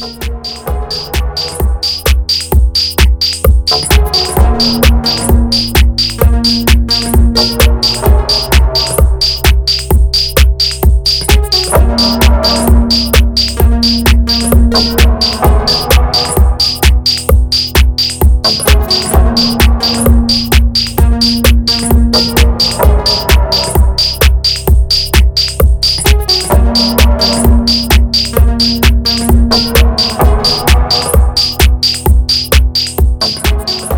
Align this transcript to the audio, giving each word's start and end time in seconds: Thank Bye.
Thank 0.00 0.38
Bye. 33.20 33.97